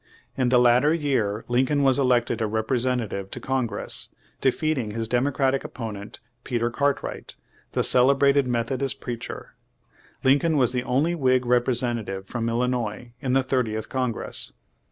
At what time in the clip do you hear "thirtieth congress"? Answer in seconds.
13.43-14.53